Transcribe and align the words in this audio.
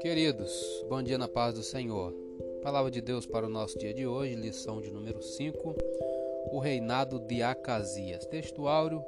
Queridos, 0.00 0.84
bom 0.88 1.02
dia 1.02 1.18
na 1.18 1.28
paz 1.28 1.54
do 1.54 1.62
Senhor. 1.62 2.14
Palavra 2.62 2.90
de 2.90 3.02
Deus 3.02 3.26
para 3.26 3.46
o 3.46 3.50
nosso 3.50 3.78
dia 3.78 3.92
de 3.92 4.06
hoje, 4.06 4.34
lição 4.34 4.80
de 4.80 4.90
número 4.90 5.20
5, 5.20 5.76
o 6.50 6.58
reinado 6.58 7.18
de 7.18 7.42
Acasias. 7.42 8.24
Texto 8.24 8.66
áureo, 8.66 9.04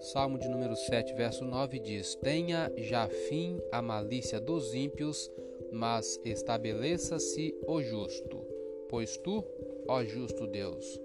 Salmo 0.00 0.38
de 0.38 0.48
número 0.48 0.74
7, 0.74 1.14
verso 1.14 1.44
9 1.44 1.78
diz: 1.78 2.16
Tenha 2.16 2.72
já 2.76 3.06
fim 3.08 3.60
a 3.70 3.80
malícia 3.80 4.40
dos 4.40 4.74
ímpios, 4.74 5.30
mas 5.70 6.20
estabeleça-se 6.24 7.54
o 7.64 7.80
justo. 7.80 8.44
Pois 8.88 9.16
tu, 9.18 9.44
ó 9.86 10.02
justo 10.02 10.48
Deus, 10.48 11.00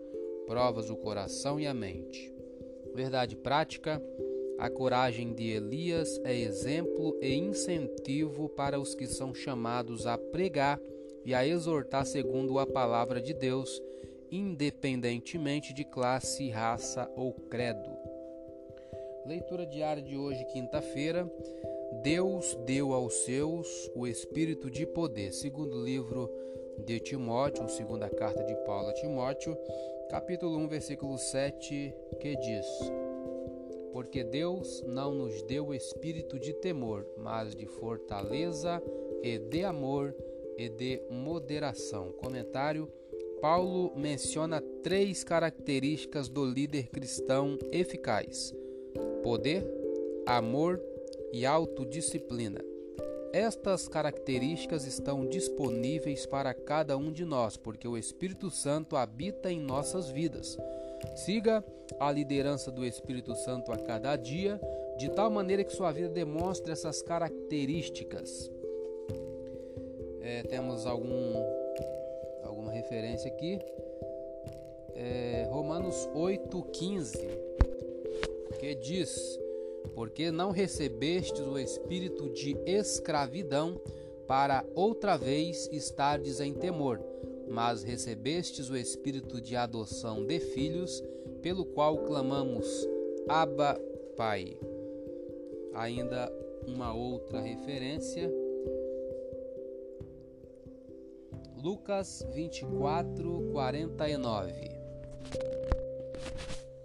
provas 0.47 0.89
o 0.89 0.95
coração 0.95 1.59
e 1.59 1.67
a 1.67 1.73
mente. 1.73 2.32
Verdade 2.93 3.35
prática: 3.35 4.01
a 4.59 4.69
coragem 4.69 5.33
de 5.33 5.49
Elias 5.49 6.19
é 6.23 6.35
exemplo 6.35 7.17
e 7.21 7.33
incentivo 7.33 8.49
para 8.49 8.79
os 8.79 8.93
que 8.93 9.07
são 9.07 9.33
chamados 9.33 10.05
a 10.05 10.17
pregar 10.17 10.79
e 11.25 11.33
a 11.33 11.45
exortar 11.45 12.05
segundo 12.05 12.59
a 12.59 12.67
palavra 12.67 13.21
de 13.21 13.33
Deus, 13.33 13.81
independentemente 14.31 15.73
de 15.73 15.83
classe, 15.83 16.49
raça 16.49 17.09
ou 17.15 17.33
credo. 17.33 17.89
Leitura 19.25 19.65
diária 19.65 20.03
de 20.03 20.17
hoje, 20.17 20.43
quinta-feira. 20.45 21.31
Deus 22.01 22.57
deu 22.65 22.93
aos 22.93 23.13
seus 23.23 23.89
o 23.95 24.05
espírito 24.05 24.69
de 24.69 24.85
poder, 24.85 25.31
segundo 25.31 25.81
livro 25.81 26.29
de 26.85 26.99
Timóteo, 26.99 27.69
segunda 27.69 28.09
carta 28.09 28.43
de 28.43 28.55
Paulo 28.65 28.89
a 28.89 28.93
Timóteo, 28.93 29.57
capítulo 30.13 30.59
1, 30.59 30.67
versículo 30.67 31.17
7, 31.17 31.91
que 32.19 32.35
diz: 32.35 32.67
Porque 33.91 34.23
Deus 34.23 34.83
não 34.85 35.11
nos 35.11 35.41
deu 35.41 35.73
espírito 35.73 36.39
de 36.39 36.53
temor, 36.53 37.03
mas 37.17 37.55
de 37.55 37.65
fortaleza 37.65 38.79
e 39.23 39.39
de 39.39 39.63
amor 39.63 40.15
e 40.55 40.69
de 40.69 41.01
moderação. 41.09 42.11
Comentário 42.11 42.87
Paulo 43.41 43.91
menciona 43.95 44.61
três 44.83 45.23
características 45.23 46.29
do 46.29 46.45
líder 46.45 46.89
cristão 46.89 47.57
eficaz: 47.71 48.53
poder, 49.23 49.65
amor 50.27 50.79
e 51.31 51.43
autodisciplina. 51.43 52.72
Estas 53.33 53.87
características 53.87 54.85
estão 54.85 55.25
disponíveis 55.25 56.23
para 56.23 56.53
cada 56.53 56.95
um 56.95 57.11
de 57.11 57.25
nós, 57.25 57.57
porque 57.57 57.87
o 57.87 57.97
Espírito 57.97 58.51
Santo 58.51 58.95
habita 58.95 59.51
em 59.51 59.59
nossas 59.59 60.07
vidas. 60.07 60.55
Siga 61.15 61.63
a 61.99 62.11
liderança 62.11 62.69
do 62.69 62.85
Espírito 62.85 63.33
Santo 63.33 63.71
a 63.71 63.77
cada 63.77 64.15
dia, 64.15 64.61
de 64.99 65.09
tal 65.09 65.31
maneira 65.31 65.63
que 65.63 65.73
sua 65.73 65.91
vida 65.91 66.09
demonstre 66.09 66.71
essas 66.71 67.01
características. 67.01 68.51
É, 70.21 70.43
temos 70.43 70.85
algum, 70.85 71.33
alguma 72.43 72.71
referência 72.71 73.31
aqui. 73.31 73.59
É, 74.95 75.47
Romanos 75.49 76.07
8,15 76.13 77.53
que 78.63 78.75
diz: 78.75 79.39
Porque 79.95 80.31
não 80.31 80.51
recebestes 80.51 81.41
o 81.41 81.57
espírito 81.57 82.29
de 82.29 82.57
escravidão 82.65 83.79
para 84.27 84.65
outra 84.73 85.17
vez 85.17 85.69
estardes 85.71 86.39
em 86.39 86.53
temor, 86.53 86.99
mas 87.47 87.83
recebestes 87.83 88.69
o 88.69 88.77
espírito 88.77 89.39
de 89.39 89.55
adoção 89.55 90.25
de 90.25 90.39
filhos, 90.39 91.03
pelo 91.41 91.65
qual 91.65 91.99
clamamos: 91.99 92.87
Abba, 93.27 93.79
Pai. 94.15 94.57
Ainda 95.73 96.31
uma 96.67 96.93
outra 96.93 97.39
referência. 97.39 98.31
Lucas 101.61 102.25
24, 102.33 103.49
49 103.51 104.72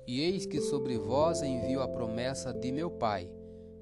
e 0.08 0.22
eis 0.22 0.46
que 0.46 0.58
sobre 0.58 0.96
vós 0.96 1.42
envio 1.42 1.82
a 1.82 1.86
promessa 1.86 2.50
de 2.50 2.72
meu 2.72 2.90
Pai. 2.90 3.30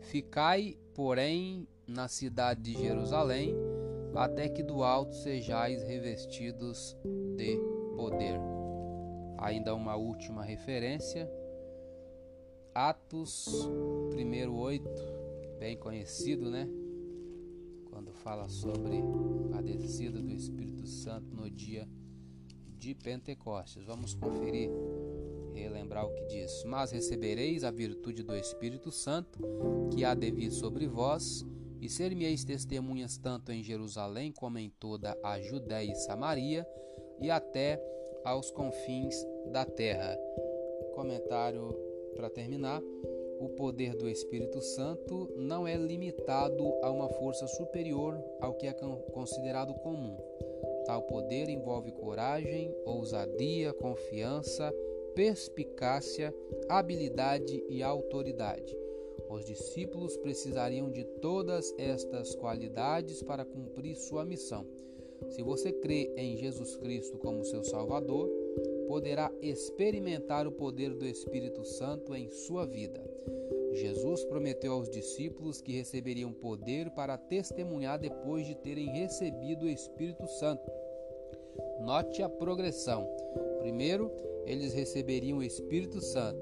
Ficai, 0.00 0.76
porém, 0.92 1.68
na 1.86 2.08
cidade 2.08 2.62
de 2.62 2.72
Jerusalém, 2.72 3.54
até 4.12 4.48
que 4.48 4.60
do 4.60 4.82
alto 4.82 5.14
sejais 5.14 5.84
revestidos 5.84 6.96
de 7.36 7.56
poder. 7.94 8.40
Ainda 9.38 9.72
uma 9.72 9.94
última 9.94 10.42
referência. 10.42 11.30
Atos 12.74 13.46
1:8, 14.12 14.82
bem 15.60 15.76
conhecido, 15.76 16.50
né? 16.50 16.68
Quando 17.84 18.12
fala 18.12 18.48
sobre 18.48 19.00
a 19.52 19.60
descida 19.62 20.20
do 20.20 20.32
Espírito 20.32 20.88
Santo 20.88 21.32
no 21.36 21.48
dia 21.48 21.88
de 22.76 22.96
Pentecostes. 22.96 23.84
Vamos 23.84 24.12
conferir 24.12 24.70
relembrar 25.60 26.06
o 26.06 26.14
que 26.14 26.24
diz: 26.26 26.64
Mas 26.64 26.90
recebereis 26.90 27.64
a 27.64 27.70
virtude 27.70 28.22
do 28.22 28.36
Espírito 28.36 28.90
Santo, 28.90 29.38
que 29.92 30.04
há 30.04 30.14
de 30.14 30.30
vir 30.30 30.50
sobre 30.50 30.86
vós, 30.86 31.44
e 31.80 31.88
ser-me-eis 31.88 32.44
testemunhas 32.44 33.16
tanto 33.16 33.52
em 33.52 33.62
Jerusalém 33.62 34.32
como 34.32 34.58
em 34.58 34.70
toda 34.70 35.16
a 35.22 35.40
Judéia 35.40 35.92
e 35.92 35.94
Samaria, 35.94 36.66
e 37.20 37.30
até 37.30 37.80
aos 38.24 38.50
confins 38.50 39.14
da 39.52 39.64
terra. 39.64 40.18
Comentário 40.94 41.76
para 42.14 42.30
terminar. 42.30 42.82
O 43.38 43.50
poder 43.50 43.94
do 43.94 44.08
Espírito 44.08 44.62
Santo 44.62 45.30
não 45.36 45.68
é 45.68 45.76
limitado 45.76 46.74
a 46.82 46.90
uma 46.90 47.06
força 47.10 47.46
superior 47.46 48.18
ao 48.40 48.54
que 48.54 48.66
é 48.66 48.72
considerado 49.12 49.74
comum. 49.74 50.16
Tal 50.86 51.02
poder 51.02 51.50
envolve 51.50 51.92
coragem, 51.92 52.74
ousadia, 52.86 53.74
confiança, 53.74 54.72
perspicácia, 55.16 56.32
habilidade 56.68 57.64
e 57.70 57.82
autoridade. 57.82 58.76
Os 59.30 59.46
discípulos 59.46 60.14
precisariam 60.18 60.90
de 60.90 61.04
todas 61.22 61.74
estas 61.78 62.34
qualidades 62.34 63.22
para 63.22 63.42
cumprir 63.42 63.96
sua 63.96 64.26
missão. 64.26 64.66
Se 65.30 65.42
você 65.42 65.72
crê 65.72 66.12
em 66.18 66.36
Jesus 66.36 66.76
Cristo 66.76 67.16
como 67.16 67.46
seu 67.46 67.64
Salvador, 67.64 68.28
poderá 68.86 69.32
experimentar 69.40 70.46
o 70.46 70.52
poder 70.52 70.92
do 70.94 71.06
Espírito 71.06 71.64
Santo 71.64 72.14
em 72.14 72.28
sua 72.28 72.66
vida. 72.66 73.02
Jesus 73.72 74.22
prometeu 74.26 74.74
aos 74.74 74.90
discípulos 74.90 75.62
que 75.62 75.72
receberiam 75.72 76.30
poder 76.30 76.90
para 76.90 77.16
testemunhar 77.16 77.98
depois 77.98 78.46
de 78.46 78.54
terem 78.54 78.90
recebido 78.90 79.64
o 79.64 79.70
Espírito 79.70 80.26
Santo. 80.26 80.70
Note 81.80 82.22
a 82.22 82.28
progressão. 82.28 83.08
Primeiro, 83.60 84.10
eles 84.46 84.72
receberiam 84.72 85.38
o 85.38 85.42
Espírito 85.42 86.00
Santo. 86.00 86.40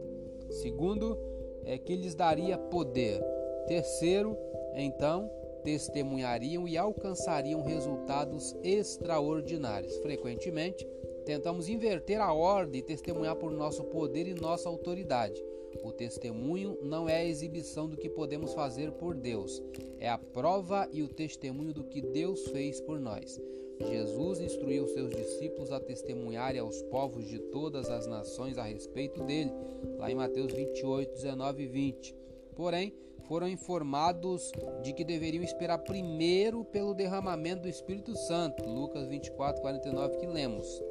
Segundo, 0.51 1.19
é 1.65 1.79
que 1.79 1.97
lhes 1.97 2.15
daria 2.15 2.57
poder. 2.57 3.21
Terceiro, 3.67 4.37
então, 4.75 5.31
testemunhariam 5.65 6.69
e 6.69 6.77
alcançariam 6.77 7.63
resultados 7.63 8.55
extraordinários. 8.63 9.97
Frequentemente, 9.99 10.87
tentamos 11.25 11.69
inverter 11.69 12.21
a 12.21 12.33
ordem 12.33 12.81
e 12.81 12.85
testemunhar 12.85 13.35
por 13.37 13.51
nosso 13.51 13.83
poder 13.85 14.29
e 14.29 14.35
nossa 14.35 14.69
autoridade. 14.69 15.43
O 15.83 15.91
testemunho 15.91 16.79
não 16.83 17.09
é 17.09 17.17
a 17.17 17.25
exibição 17.25 17.89
do 17.89 17.97
que 17.97 18.09
podemos 18.09 18.55
fazer 18.55 18.93
por 18.93 19.15
Deus, 19.15 19.63
é 19.99 20.09
a 20.09 20.19
prova 20.19 20.89
e 20.93 21.03
o 21.03 21.09
testemunho 21.09 21.73
do 21.73 21.85
que 21.85 22.01
Deus 22.01 22.47
fez 22.49 22.81
por 22.81 23.01
nós. 23.01 23.41
Jesus 23.81 24.41
instruiu 24.41 24.87
seus 24.89 25.11
discípulos 25.11 25.73
a 25.73 25.81
testemunharem 25.81 26.61
aos 26.61 26.81
povos 26.83 27.27
de 27.27 27.39
todas 27.39 27.91
as 27.91 28.07
nações 28.07 28.57
a 28.57 28.63
respeito 28.63 29.23
dele, 29.25 29.53
lá 29.99 30.11
em 30.11 30.15
Mateus 30.15 30.53
28, 30.53 31.13
19 31.13 31.63
e 31.63 31.67
20. 31.67 32.15
Porém, 32.55 32.95
foram 33.27 33.49
informados 33.49 34.53
de 34.83 34.93
que 34.93 35.03
deveriam 35.03 35.43
esperar 35.43 35.79
primeiro 35.79 36.65
pelo 36.65 36.95
derramamento 36.95 37.63
do 37.63 37.69
Espírito 37.69 38.15
Santo, 38.17 38.69
Lucas 38.69 39.09
24, 39.09 39.61
49, 39.61 40.19
que 40.19 40.27
lemos. 40.27 40.83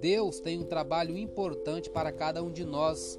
Deus 0.00 0.40
tem 0.40 0.58
um 0.58 0.64
trabalho 0.64 1.16
importante 1.16 1.90
para 1.90 2.12
cada 2.12 2.42
um 2.42 2.50
de 2.50 2.64
nós, 2.64 3.18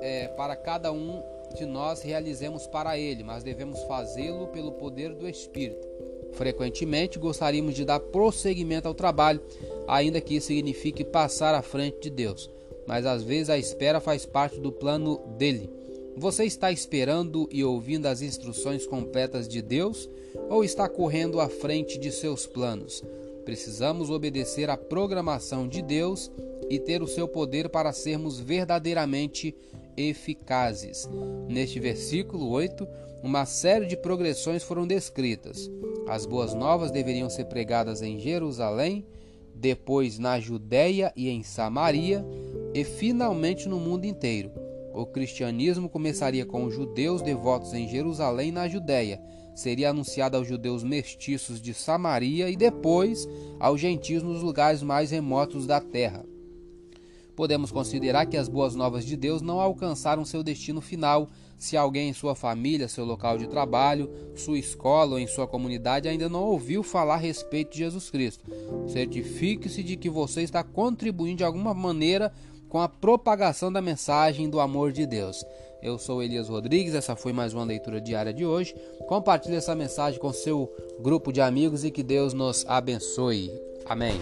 é, 0.00 0.28
para 0.28 0.56
cada 0.56 0.90
um 0.92 1.22
de 1.54 1.66
nós 1.66 2.02
realizemos 2.02 2.66
para 2.66 2.98
Ele, 2.98 3.22
mas 3.22 3.42
devemos 3.42 3.82
fazê-lo 3.84 4.48
pelo 4.48 4.72
poder 4.72 5.14
do 5.14 5.28
Espírito. 5.28 5.89
Frequentemente 6.32 7.18
gostaríamos 7.18 7.74
de 7.74 7.84
dar 7.84 8.00
prosseguimento 8.00 8.88
ao 8.88 8.94
trabalho, 8.94 9.40
ainda 9.86 10.20
que 10.20 10.36
isso 10.36 10.48
signifique 10.48 11.04
passar 11.04 11.54
à 11.54 11.62
frente 11.62 12.00
de 12.00 12.10
Deus. 12.10 12.50
Mas 12.86 13.06
às 13.06 13.22
vezes 13.22 13.50
a 13.50 13.58
espera 13.58 14.00
faz 14.00 14.24
parte 14.24 14.60
do 14.60 14.72
plano 14.72 15.20
dele. 15.36 15.70
Você 16.16 16.44
está 16.44 16.70
esperando 16.72 17.48
e 17.52 17.64
ouvindo 17.64 18.06
as 18.06 18.20
instruções 18.20 18.86
completas 18.86 19.48
de 19.48 19.62
Deus 19.62 20.08
ou 20.48 20.64
está 20.64 20.88
correndo 20.88 21.40
à 21.40 21.48
frente 21.48 21.98
de 21.98 22.10
seus 22.10 22.46
planos? 22.46 23.02
Precisamos 23.44 24.10
obedecer 24.10 24.68
à 24.68 24.76
programação 24.76 25.66
de 25.66 25.82
Deus 25.82 26.30
e 26.68 26.78
ter 26.78 27.02
o 27.02 27.06
seu 27.06 27.26
poder 27.26 27.68
para 27.68 27.92
sermos 27.92 28.38
verdadeiramente 28.38 29.54
eficazes. 29.96 31.08
Neste 31.48 31.80
versículo 31.80 32.48
8, 32.50 32.86
uma 33.22 33.44
série 33.44 33.86
de 33.86 33.96
progressões 33.96 34.62
foram 34.62 34.86
descritas. 34.86 35.70
As 36.10 36.26
boas 36.26 36.52
novas 36.54 36.90
deveriam 36.90 37.30
ser 37.30 37.44
pregadas 37.44 38.02
em 38.02 38.18
Jerusalém, 38.18 39.06
depois 39.54 40.18
na 40.18 40.40
Judéia 40.40 41.12
e 41.14 41.28
em 41.28 41.44
Samaria, 41.44 42.26
e 42.74 42.82
finalmente 42.82 43.68
no 43.68 43.78
mundo 43.78 44.06
inteiro. 44.06 44.50
O 44.92 45.06
cristianismo 45.06 45.88
começaria 45.88 46.44
com 46.44 46.64
os 46.64 46.74
judeus 46.74 47.22
devotos 47.22 47.72
em 47.74 47.86
Jerusalém 47.86 48.48
e 48.48 48.52
na 48.52 48.66
Judéia. 48.66 49.22
Seria 49.54 49.90
anunciado 49.90 50.36
aos 50.36 50.48
judeus 50.48 50.82
mestiços 50.82 51.62
de 51.62 51.72
Samaria 51.72 52.50
e 52.50 52.56
depois 52.56 53.28
aos 53.60 53.80
gentios 53.80 54.24
nos 54.24 54.42
lugares 54.42 54.82
mais 54.82 55.12
remotos 55.12 55.64
da 55.64 55.80
terra. 55.80 56.26
Podemos 57.40 57.72
considerar 57.72 58.26
que 58.26 58.36
as 58.36 58.50
boas 58.50 58.74
novas 58.74 59.02
de 59.02 59.16
Deus 59.16 59.40
não 59.40 59.62
alcançaram 59.62 60.26
seu 60.26 60.42
destino 60.42 60.82
final 60.82 61.30
se 61.56 61.74
alguém 61.74 62.10
em 62.10 62.12
sua 62.12 62.34
família, 62.34 62.86
seu 62.86 63.02
local 63.02 63.38
de 63.38 63.46
trabalho, 63.46 64.10
sua 64.36 64.58
escola 64.58 65.12
ou 65.12 65.18
em 65.18 65.26
sua 65.26 65.46
comunidade 65.46 66.06
ainda 66.06 66.28
não 66.28 66.42
ouviu 66.44 66.82
falar 66.82 67.14
a 67.14 67.16
respeito 67.16 67.72
de 67.72 67.78
Jesus 67.78 68.10
Cristo. 68.10 68.44
Certifique-se 68.88 69.82
de 69.82 69.96
que 69.96 70.10
você 70.10 70.42
está 70.42 70.62
contribuindo 70.62 71.38
de 71.38 71.44
alguma 71.44 71.72
maneira 71.72 72.30
com 72.68 72.78
a 72.78 72.86
propagação 72.86 73.72
da 73.72 73.80
mensagem 73.80 74.50
do 74.50 74.60
amor 74.60 74.92
de 74.92 75.06
Deus. 75.06 75.42
Eu 75.82 75.98
sou 75.98 76.22
Elias 76.22 76.50
Rodrigues, 76.50 76.94
essa 76.94 77.16
foi 77.16 77.32
mais 77.32 77.54
uma 77.54 77.64
leitura 77.64 78.02
diária 78.02 78.34
de 78.34 78.44
hoje. 78.44 78.74
Compartilhe 79.08 79.56
essa 79.56 79.74
mensagem 79.74 80.20
com 80.20 80.30
seu 80.30 80.70
grupo 81.00 81.32
de 81.32 81.40
amigos 81.40 81.86
e 81.86 81.90
que 81.90 82.02
Deus 82.02 82.34
nos 82.34 82.66
abençoe. 82.68 83.50
Amém. 83.86 84.20